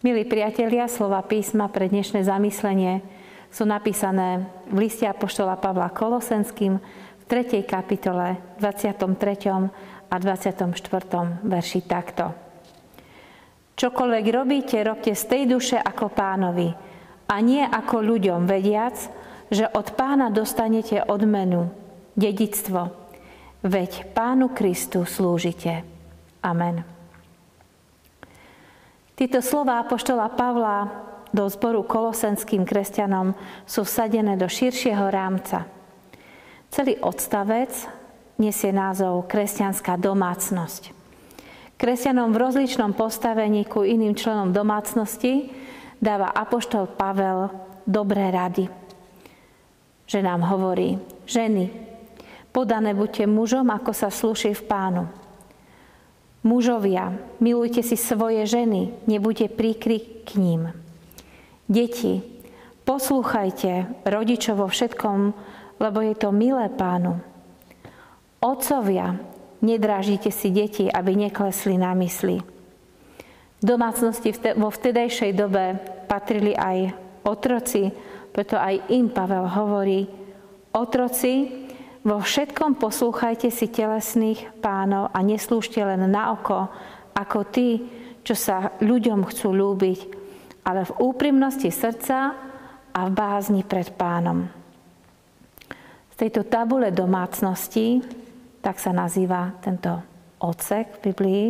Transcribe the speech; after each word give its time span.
Milí 0.00 0.24
priatelia, 0.24 0.88
slova 0.88 1.20
písma 1.20 1.68
pre 1.68 1.84
dnešné 1.84 2.24
zamyslenie 2.24 3.04
sú 3.52 3.68
napísané 3.68 4.48
v 4.72 4.88
liste 4.88 5.04
Apoštola 5.04 5.60
Pavla 5.60 5.92
Kolosenským 5.92 6.80
v 7.20 7.22
3. 7.28 7.60
kapitole 7.68 8.40
23. 8.56 9.04
a 10.08 10.16
24. 10.16 10.72
verši 11.44 11.80
takto. 11.84 12.32
Čokoľvek 13.76 14.24
robíte, 14.32 14.80
robte 14.80 15.12
z 15.12 15.24
tej 15.28 15.42
duše 15.44 15.76
ako 15.76 16.08
pánovi 16.08 16.72
a 17.28 17.36
nie 17.44 17.60
ako 17.60 18.00
ľuďom, 18.00 18.48
vediac, 18.48 18.96
že 19.52 19.68
od 19.68 19.92
pána 20.00 20.32
dostanete 20.32 21.04
odmenu, 21.04 21.68
dedictvo, 22.16 22.88
veď 23.68 24.16
pánu 24.16 24.48
Kristu 24.56 25.04
slúžite. 25.04 25.84
Amen. 26.40 26.99
Tieto 29.20 29.44
slova 29.44 29.84
Apoštola 29.84 30.32
Pavla 30.32 30.88
do 31.28 31.44
zboru 31.52 31.84
kolosenským 31.84 32.64
kresťanom 32.64 33.36
sú 33.68 33.84
vsadené 33.84 34.40
do 34.40 34.48
širšieho 34.48 35.12
rámca. 35.12 35.68
Celý 36.72 36.96
odstavec 37.04 37.68
nesie 38.40 38.72
názov 38.72 39.28
Kresťanská 39.28 40.00
domácnosť. 40.00 40.96
Kresťanom 41.76 42.32
v 42.32 42.40
rozličnom 42.48 42.96
postavení 42.96 43.68
ku 43.68 43.84
iným 43.84 44.16
členom 44.16 44.56
domácnosti 44.56 45.52
dáva 46.00 46.32
Apoštol 46.32 46.88
Pavel 46.96 47.52
dobré 47.84 48.32
rady. 48.32 48.72
Že 50.08 50.24
nám 50.24 50.48
hovorí, 50.48 50.96
ženy, 51.28 51.68
podané 52.56 52.96
buďte 52.96 53.28
mužom, 53.28 53.68
ako 53.68 53.92
sa 53.92 54.08
slúši 54.08 54.56
v 54.56 54.64
pánu 54.64 55.19
Mužovia, 56.40 57.12
milujte 57.36 57.84
si 57.84 58.00
svoje 58.00 58.48
ženy, 58.48 58.96
nebuďte 59.04 59.52
príkry 59.52 60.24
k 60.24 60.40
ním. 60.40 60.72
Deti, 61.68 62.24
poslúchajte 62.88 64.04
rodičov 64.08 64.64
vo 64.64 64.66
všetkom, 64.72 65.36
lebo 65.76 65.98
je 66.00 66.14
to 66.16 66.32
milé 66.32 66.72
pánu. 66.72 67.20
Otcovia, 68.40 69.20
nedrážite 69.60 70.32
si 70.32 70.48
deti, 70.48 70.88
aby 70.88 71.12
neklesli 71.12 71.76
na 71.76 71.92
mysli. 71.92 72.40
Domácnosti 73.60 74.32
vo 74.56 74.72
vtedajšej 74.72 75.36
dobe 75.36 75.76
patrili 76.08 76.56
aj 76.56 76.96
otroci, 77.28 77.92
preto 78.32 78.56
aj 78.56 78.88
im 78.88 79.12
Pavel 79.12 79.44
hovorí, 79.44 80.08
otroci, 80.72 81.68
vo 82.00 82.18
všetkom 82.20 82.80
poslúchajte 82.80 83.52
si 83.52 83.68
telesných 83.68 84.60
pánov 84.64 85.12
a 85.12 85.18
neslúžte 85.20 85.80
len 85.84 86.08
na 86.08 86.32
oko, 86.32 86.72
ako 87.12 87.38
tí, 87.52 87.84
čo 88.24 88.32
sa 88.32 88.72
ľuďom 88.80 89.28
chcú 89.28 89.52
lúbiť, 89.52 89.98
ale 90.64 90.88
v 90.88 90.96
úprimnosti 91.00 91.68
srdca 91.68 92.36
a 92.90 93.00
v 93.06 93.10
bázni 93.12 93.62
pred 93.64 93.92
pánom. 93.96 94.48
Z 96.12 96.28
tejto 96.28 96.44
tabule 96.48 96.92
domácnosti, 96.92 98.04
tak 98.60 98.76
sa 98.76 98.92
nazýva 98.92 99.56
tento 99.64 100.00
odsek 100.40 101.00
v 101.00 101.12
Biblii, 101.12 101.46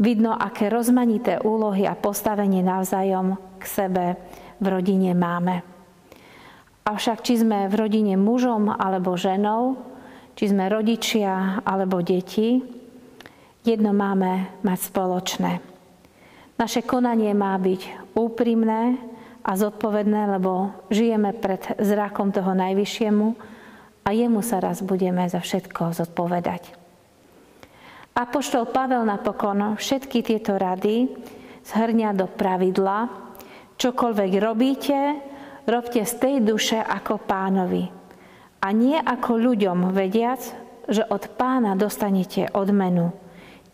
vidno, 0.00 0.36
aké 0.36 0.68
rozmanité 0.68 1.40
úlohy 1.40 1.88
a 1.88 1.96
postavenie 1.96 2.60
navzájom 2.60 3.36
k 3.56 3.64
sebe 3.64 4.04
v 4.60 4.64
rodine 4.68 5.12
máme. 5.16 5.75
Avšak 6.86 7.26
či 7.26 7.42
sme 7.42 7.66
v 7.66 7.74
rodine 7.74 8.14
mužom 8.14 8.70
alebo 8.70 9.18
ženou, 9.18 9.74
či 10.38 10.54
sme 10.54 10.70
rodičia 10.70 11.58
alebo 11.66 11.98
deti, 11.98 12.62
jedno 13.66 13.90
máme 13.90 14.62
mať 14.62 14.78
spoločné. 14.94 15.52
Naše 16.54 16.86
konanie 16.86 17.34
má 17.34 17.58
byť 17.58 18.14
úprimné 18.14 19.02
a 19.42 19.50
zodpovedné, 19.58 20.38
lebo 20.38 20.70
žijeme 20.86 21.34
pred 21.34 21.74
zrakom 21.82 22.30
toho 22.30 22.54
najvyššiemu 22.54 23.28
a 24.06 24.08
jemu 24.14 24.40
sa 24.46 24.62
raz 24.62 24.78
budeme 24.78 25.26
za 25.26 25.42
všetko 25.42 25.90
zodpovedať. 25.90 26.70
Apoštol 28.14 28.70
Pavel 28.70 29.02
napokon 29.02 29.74
všetky 29.74 30.22
tieto 30.22 30.54
rady 30.54 31.10
zhrňa 31.66 32.14
do 32.14 32.30
pravidla, 32.30 33.10
čokoľvek 33.76 34.32
robíte, 34.38 34.98
robte 35.66 36.02
z 36.06 36.14
tej 36.16 36.36
duše 36.40 36.78
ako 36.78 37.18
pánovi. 37.20 37.90
A 38.62 38.72
nie 38.72 38.96
ako 38.96 39.36
ľuďom 39.36 39.92
vediac, 39.92 40.40
že 40.86 41.02
od 41.02 41.26
pána 41.34 41.74
dostanete 41.74 42.48
odmenu, 42.54 43.10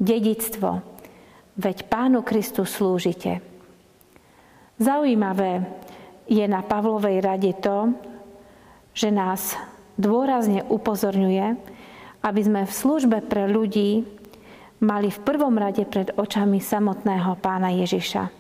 dedictvo, 0.00 0.80
veď 1.60 1.86
pánu 1.86 2.24
Kristu 2.24 2.64
slúžite. 2.64 3.44
Zaujímavé 4.80 5.68
je 6.26 6.42
na 6.48 6.64
Pavlovej 6.64 7.20
rade 7.20 7.52
to, 7.60 7.92
že 8.96 9.12
nás 9.12 9.54
dôrazne 10.00 10.64
upozorňuje, 10.66 11.46
aby 12.24 12.40
sme 12.40 12.64
v 12.64 12.72
službe 12.72 13.18
pre 13.28 13.46
ľudí 13.46 14.08
mali 14.82 15.12
v 15.12 15.22
prvom 15.22 15.54
rade 15.54 15.86
pred 15.86 16.10
očami 16.16 16.58
samotného 16.58 17.38
pána 17.38 17.70
Ježiša. 17.70 18.32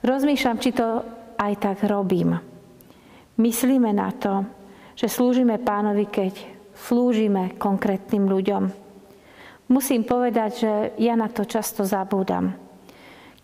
Rozmýšľam, 0.00 0.58
či 0.58 0.70
to 0.72 1.04
aj 1.40 1.52
tak 1.56 1.78
robím. 1.88 2.36
Myslíme 3.40 3.96
na 3.96 4.12
to, 4.12 4.44
že 4.92 5.08
slúžime 5.08 5.56
pánovi, 5.56 6.04
keď 6.04 6.36
slúžime 6.76 7.56
konkrétnym 7.56 8.28
ľuďom. 8.28 8.68
Musím 9.72 10.04
povedať, 10.04 10.50
že 10.60 10.72
ja 11.00 11.16
na 11.16 11.32
to 11.32 11.48
často 11.48 11.88
zabúdam. 11.88 12.52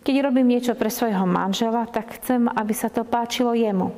Keď 0.05 0.15
robím 0.21 0.53
niečo 0.53 0.77
pre 0.77 0.93
svojho 0.93 1.25
manžela, 1.25 1.89
tak 1.89 2.21
chcem, 2.21 2.45
aby 2.45 2.73
sa 2.77 2.93
to 2.93 3.01
páčilo 3.03 3.57
jemu. 3.57 3.89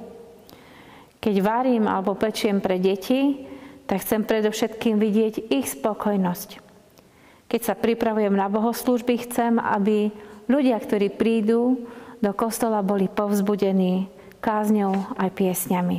Keď 1.19 1.35
varím 1.43 1.85
alebo 1.85 2.15
pečiem 2.15 2.63
pre 2.63 2.79
deti, 2.79 3.43
tak 3.83 4.05
chcem 4.05 4.23
predovšetkým 4.23 4.95
vidieť 4.95 5.51
ich 5.51 5.67
spokojnosť. 5.67 6.49
Keď 7.49 7.61
sa 7.65 7.75
pripravujem 7.75 8.31
na 8.31 8.45
bohoslúžby, 8.47 9.25
chcem, 9.25 9.57
aby 9.57 10.13
ľudia, 10.45 10.77
ktorí 10.77 11.09
prídu, 11.11 11.89
do 12.19 12.31
kostola 12.35 12.83
boli 12.83 13.07
povzbudení 13.07 14.11
kázňou 14.39 15.15
aj 15.19 15.29
piesňami. 15.35 15.97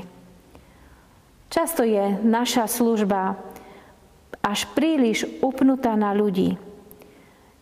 Často 1.50 1.82
je 1.82 2.20
naša 2.22 2.70
služba 2.70 3.36
až 4.41 4.70
príliš 4.72 5.26
upnutá 5.44 5.98
na 5.98 6.14
ľudí. 6.14 6.56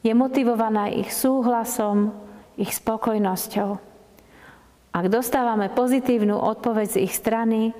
Je 0.05 0.13
motivovaná 0.15 0.93
ich 0.93 1.11
súhlasom, 1.11 2.15
ich 2.55 2.71
spokojnosťou. 2.71 3.71
Ak 4.95 5.07
dostávame 5.11 5.71
pozitívnu 5.71 6.37
odpoveď 6.39 6.87
z 6.95 6.99
ich 7.07 7.15
strany, 7.15 7.75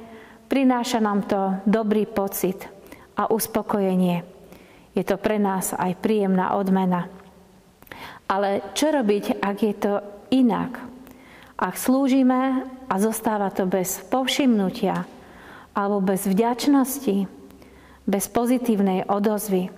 prináša 0.51 0.99
nám 0.99 1.27
to 1.27 1.61
dobrý 1.67 2.07
pocit 2.07 2.67
a 3.15 3.31
uspokojenie. 3.31 4.23
Je 4.95 5.05
to 5.07 5.15
pre 5.19 5.39
nás 5.39 5.75
aj 5.75 5.99
príjemná 6.03 6.59
odmena. 6.59 7.07
Ale 8.29 8.75
čo 8.75 8.91
robiť, 8.91 9.39
ak 9.39 9.57
je 9.63 9.75
to 9.79 9.93
inak. 10.31 10.81
Ak 11.59 11.75
slúžime 11.75 12.63
a 12.87 12.95
zostáva 13.03 13.51
to 13.51 13.67
bez 13.67 13.99
povšimnutia 14.07 15.05
alebo 15.75 15.99
bez 16.03 16.27
vďačnosti, 16.27 17.27
bez 18.09 18.25
pozitívnej 18.33 19.05
odozvy. 19.05 19.69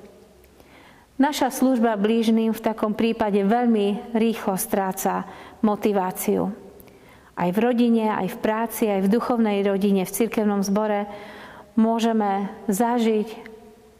Naša 1.20 1.52
služba 1.52 2.00
blížným 2.00 2.56
v 2.56 2.64
takom 2.64 2.96
prípade 2.96 3.44
veľmi 3.44 4.16
rýchlo 4.16 4.56
stráca 4.56 5.28
motiváciu. 5.60 6.48
Aj 7.36 7.48
v 7.52 7.58
rodine, 7.60 8.08
aj 8.08 8.36
v 8.36 8.40
práci, 8.40 8.88
aj 8.88 9.04
v 9.04 9.12
duchovnej 9.12 9.60
rodine, 9.64 10.08
v 10.08 10.14
cirkevnom 10.14 10.64
zbore 10.64 11.04
môžeme 11.76 12.48
zažiť 12.72 13.28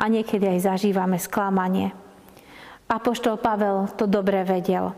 a 0.01 0.09
niekedy 0.09 0.57
aj 0.57 0.73
zažívame 0.73 1.21
sklamanie. 1.21 1.93
Apoštol 2.89 3.37
Pavel 3.37 3.93
to 4.01 4.09
dobre 4.09 4.41
vedel. 4.49 4.97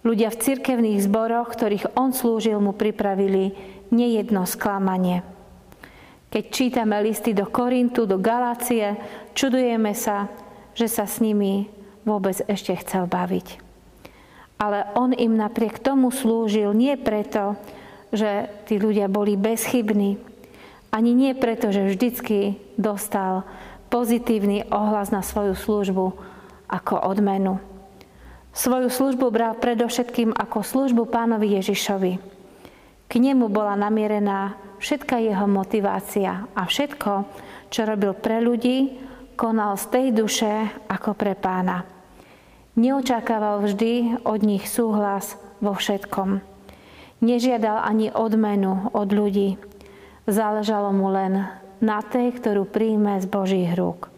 Ľudia 0.00 0.32
v 0.32 0.40
cirkevných 0.40 1.04
zboroch, 1.04 1.52
ktorých 1.52 1.92
on 1.92 2.16
slúžil, 2.16 2.56
mu 2.56 2.72
pripravili 2.72 3.52
nejedno 3.92 4.48
sklamanie. 4.48 5.20
Keď 6.32 6.44
čítame 6.48 6.96
listy 7.04 7.36
do 7.36 7.44
Korintu, 7.44 8.08
do 8.08 8.16
Galácie, 8.16 8.96
čudujeme 9.36 9.92
sa, 9.92 10.30
že 10.72 10.88
sa 10.88 11.04
s 11.04 11.20
nimi 11.20 11.68
vôbec 12.08 12.38
ešte 12.48 12.72
chcel 12.80 13.04
baviť. 13.10 13.60
Ale 14.56 14.88
on 14.96 15.12
im 15.12 15.36
napriek 15.36 15.82
tomu 15.82 16.08
slúžil 16.08 16.72
nie 16.72 16.96
preto, 16.96 17.58
že 18.14 18.48
tí 18.64 18.80
ľudia 18.80 19.10
boli 19.10 19.36
bezchybní, 19.36 20.16
ani 20.90 21.14
nie 21.14 21.32
preto, 21.36 21.70
že 21.70 21.86
vždycky 21.86 22.58
dostal 22.74 23.46
pozitívny 23.92 24.66
ohlas 24.70 25.14
na 25.14 25.22
svoju 25.22 25.54
službu 25.54 26.06
ako 26.66 26.94
odmenu 27.04 27.62
Svoju 28.50 28.90
službu 28.90 29.30
bral 29.30 29.54
predovšetkým 29.58 30.34
ako 30.34 30.66
službu 30.66 31.06
pánovi 31.06 31.58
Ježišovi. 31.62 32.12
K 33.06 33.12
nemu 33.18 33.46
bola 33.46 33.78
namierená 33.78 34.58
všetka 34.82 35.22
jeho 35.22 35.46
motivácia 35.46 36.46
a 36.54 36.62
všetko, 36.66 37.26
čo 37.70 37.86
robil 37.86 38.14
pre 38.14 38.42
ľudí, 38.42 38.98
konal 39.38 39.78
z 39.78 39.86
tej 39.88 40.06
duše 40.12 40.52
ako 40.90 41.14
pre 41.14 41.38
pána. 41.38 41.86
Neočakával 42.74 43.66
vždy 43.66 44.22
od 44.26 44.40
nich 44.42 44.66
súhlas 44.66 45.38
vo 45.62 45.74
všetkom. 45.74 46.42
Nežiadal 47.20 47.82
ani 47.82 48.10
odmenu 48.10 48.90
od 48.94 49.08
ľudí. 49.10 49.58
Záležalo 50.24 50.90
mu 50.94 51.10
len 51.12 51.50
na 51.82 51.98
tej, 52.00 52.34
ktorú 52.36 52.66
príjme 52.68 53.18
z 53.20 53.26
Božích 53.26 53.72
rúk. 53.76 54.10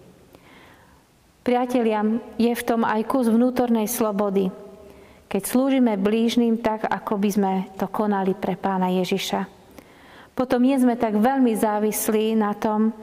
Priatelia, 1.43 2.06
je 2.39 2.55
v 2.55 2.62
tom 2.62 2.87
aj 2.87 3.03
kus 3.11 3.27
vnútornej 3.27 3.91
slobody, 3.91 4.47
keď 5.27 5.43
slúžime 5.43 5.99
blížnym 5.99 6.62
tak, 6.62 6.87
ako 6.87 7.19
by 7.19 7.31
sme 7.35 7.53
to 7.75 7.91
konali 7.91 8.31
pre 8.39 8.55
pána 8.55 8.94
Ježiša. 8.94 9.50
Potom 10.39 10.62
nie 10.62 10.79
sme 10.79 10.94
tak 10.94 11.19
veľmi 11.19 11.50
závislí 11.59 12.39
na 12.39 12.55
tom, 12.55 12.94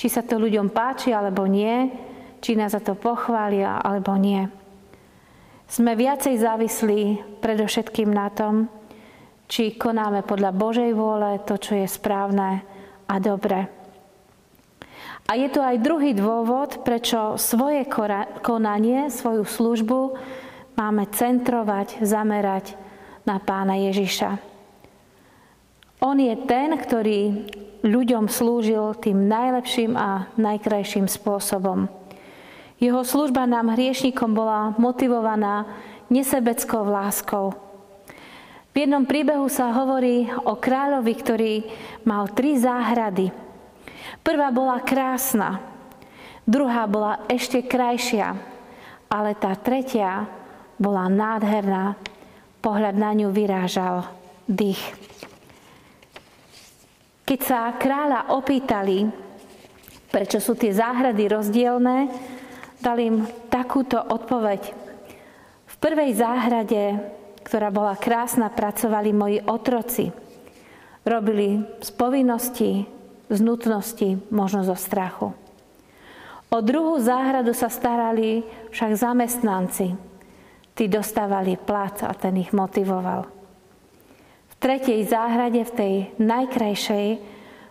či 0.00 0.08
sa 0.08 0.24
to 0.24 0.40
ľuďom 0.40 0.72
páči 0.72 1.12
alebo 1.12 1.44
nie, 1.44 1.92
či 2.40 2.56
nás 2.56 2.72
za 2.72 2.80
to 2.80 2.96
pochvália 2.96 3.76
alebo 3.84 4.16
nie. 4.16 4.48
Sme 5.68 5.92
viacej 5.92 6.40
závislí 6.40 7.00
predovšetkým 7.44 8.08
na 8.08 8.32
tom, 8.32 8.72
či 9.52 9.76
konáme 9.76 10.24
podľa 10.24 10.56
Božej 10.56 10.96
vôle 10.96 11.44
to, 11.44 11.60
čo 11.60 11.76
je 11.76 11.84
správne 11.84 12.64
a 13.04 13.14
dobré. 13.20 13.81
A 15.30 15.38
je 15.38 15.48
to 15.48 15.62
aj 15.62 15.80
druhý 15.80 16.12
dôvod, 16.12 16.82
prečo 16.82 17.38
svoje 17.38 17.86
konanie, 18.42 19.08
svoju 19.08 19.46
službu 19.46 20.18
máme 20.74 21.06
centrovať, 21.14 22.02
zamerať 22.02 22.74
na 23.22 23.38
pána 23.38 23.78
Ježiša. 23.78 24.38
On 26.02 26.18
je 26.18 26.34
ten, 26.50 26.74
ktorý 26.74 27.46
ľuďom 27.86 28.26
slúžil 28.26 28.98
tým 28.98 29.30
najlepším 29.30 29.94
a 29.94 30.26
najkrajším 30.34 31.06
spôsobom. 31.06 31.86
Jeho 32.82 33.06
služba 33.06 33.46
nám 33.46 33.78
hriešnikom 33.78 34.34
bola 34.34 34.74
motivovaná 34.74 35.70
nesebeckou 36.10 36.82
láskou, 36.82 37.54
v 38.72 38.88
jednom 38.88 39.04
príbehu 39.04 39.52
sa 39.52 39.68
hovorí 39.68 40.32
o 40.48 40.56
kráľovi, 40.56 41.12
ktorý 41.12 41.54
mal 42.08 42.24
tri 42.32 42.56
záhrady. 42.56 43.28
Prvá 44.22 44.48
bola 44.54 44.82
krásna, 44.82 45.62
druhá 46.46 46.86
bola 46.86 47.22
ešte 47.26 47.62
krajšia, 47.62 48.34
ale 49.10 49.34
tá 49.38 49.54
tretia 49.58 50.26
bola 50.78 51.06
nádherná. 51.10 51.98
Pohľad 52.62 52.94
na 52.94 53.10
ňu 53.10 53.34
vyrážal 53.34 54.06
dých. 54.46 54.78
Keď 57.26 57.40
sa 57.42 57.74
kráľa 57.74 58.38
opýtali, 58.38 59.10
prečo 60.14 60.38
sú 60.38 60.54
tie 60.54 60.70
záhrady 60.70 61.26
rozdielne, 61.26 62.06
dal 62.78 63.02
im 63.02 63.26
takúto 63.50 63.98
odpoveď. 63.98 64.62
V 65.66 65.74
prvej 65.82 66.14
záhrade 66.14 67.02
ktorá 67.42 67.74
bola 67.74 67.98
krásna, 67.98 68.48
pracovali 68.48 69.10
moji 69.10 69.38
otroci. 69.44 70.08
Robili 71.02 71.58
z 71.82 71.90
povinnosti, 71.98 72.86
z 73.32 73.40
nutnosti, 73.40 74.20
možno 74.28 74.60
zo 74.62 74.76
strachu. 74.76 75.32
O 76.52 76.58
druhú 76.60 77.00
záhradu 77.00 77.56
sa 77.56 77.72
starali 77.72 78.44
však 78.68 78.92
zamestnanci. 78.92 79.96
Tí 80.76 80.84
dostávali 80.84 81.56
plat 81.56 81.96
a 82.04 82.12
ten 82.12 82.36
ich 82.36 82.52
motivoval. 82.52 83.24
V 84.52 84.54
tretej 84.60 85.00
záhrade, 85.08 85.64
v 85.64 85.72
tej 85.72 85.94
najkrajšej, 86.20 87.06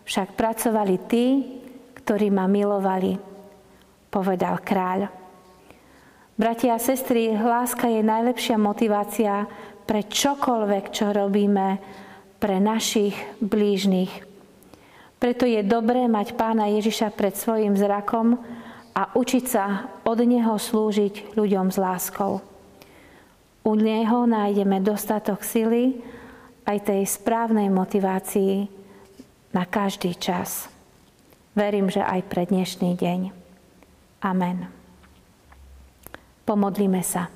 však 0.01 0.33
pracovali 0.33 0.95
tí, 1.05 1.25
ktorí 2.01 2.33
ma 2.33 2.49
milovali, 2.49 3.21
povedal 4.09 4.57
kráľ. 4.65 5.05
Bratia 6.41 6.73
a 6.73 6.81
sestry, 6.81 7.37
láska 7.37 7.85
je 7.85 8.01
najlepšia 8.01 8.57
motivácia 8.57 9.45
pre 9.85 10.01
čokoľvek, 10.09 10.83
čo 10.89 11.13
robíme 11.13 11.77
pre 12.41 12.57
našich 12.57 13.13
blížnych. 13.37 14.30
Preto 15.21 15.45
je 15.45 15.61
dobré 15.61 16.09
mať 16.09 16.33
pána 16.33 16.65
Ježiša 16.73 17.13
pred 17.13 17.37
svojim 17.37 17.77
zrakom 17.77 18.41
a 18.97 19.13
učiť 19.13 19.45
sa 19.45 19.93
od 20.01 20.17
Neho 20.25 20.57
slúžiť 20.57 21.37
ľuďom 21.37 21.69
s 21.69 21.77
láskou. 21.77 22.41
U 23.61 23.71
Neho 23.77 24.25
nájdeme 24.25 24.81
dostatok 24.81 25.45
sily 25.45 26.01
aj 26.65 26.89
tej 26.89 27.05
správnej 27.05 27.69
motivácii 27.69 28.65
na 29.53 29.69
každý 29.69 30.17
čas. 30.17 30.65
Verím, 31.53 31.93
že 31.93 32.01
aj 32.01 32.25
pre 32.25 32.49
dnešný 32.49 32.97
deň. 32.97 33.19
Amen. 34.25 34.73
Pomodlíme 36.49 37.05
sa. 37.05 37.29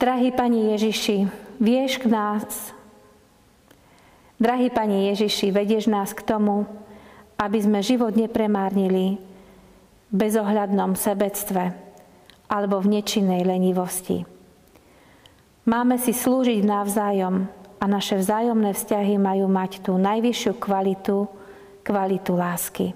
Drahý 0.00 0.32
Pani 0.32 0.72
Ježiši, 0.72 1.28
vieš 1.60 2.00
k 2.00 2.08
nás, 2.08 2.77
Drahý 4.38 4.70
Pani 4.70 5.10
Ježiši, 5.10 5.50
vedieš 5.50 5.90
nás 5.90 6.14
k 6.14 6.22
tomu, 6.22 6.62
aby 7.34 7.58
sme 7.58 7.82
život 7.82 8.14
nepremárnili 8.14 9.18
v 10.08 10.14
bezohľadnom 10.14 10.94
sebectve 10.94 11.74
alebo 12.46 12.78
v 12.78 12.98
nečinnej 12.98 13.42
lenivosti. 13.42 14.22
Máme 15.66 15.98
si 15.98 16.14
slúžiť 16.14 16.62
navzájom 16.62 17.50
a 17.82 17.84
naše 17.90 18.14
vzájomné 18.14 18.78
vzťahy 18.78 19.18
majú 19.18 19.50
mať 19.50 19.82
tú 19.82 19.98
najvyššiu 19.98 20.54
kvalitu, 20.54 21.26
kvalitu 21.82 22.32
lásky. 22.38 22.86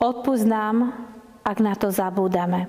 Odpúsť 0.00 0.46
nám, 0.48 0.88
ak 1.44 1.58
na 1.60 1.76
to 1.76 1.92
zabúdame. 1.92 2.64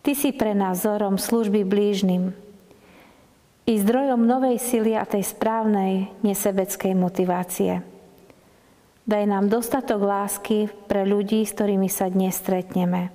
Ty 0.00 0.16
si 0.16 0.32
pre 0.32 0.56
nás 0.56 0.80
vzorom 0.80 1.20
služby 1.20 1.60
blížnym 1.68 2.32
i 3.70 3.78
zdrojom 3.78 4.26
novej 4.26 4.58
sily 4.58 4.98
a 4.98 5.06
tej 5.06 5.22
správnej 5.22 6.10
nesebeckej 6.26 6.90
motivácie. 6.98 7.86
Daj 9.06 9.24
nám 9.30 9.46
dostatok 9.46 10.02
lásky 10.02 10.66
pre 10.90 11.06
ľudí, 11.06 11.46
s 11.46 11.54
ktorými 11.54 11.86
sa 11.86 12.10
dnes 12.10 12.34
stretneme. 12.34 13.14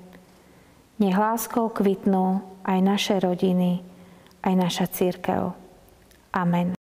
Nech 0.96 1.20
láskou 1.20 1.68
kvitnú 1.68 2.40
aj 2.64 2.80
naše 2.80 3.16
rodiny, 3.20 3.84
aj 4.48 4.54
naša 4.56 4.86
církev. 4.88 5.52
Amen. 6.32 6.75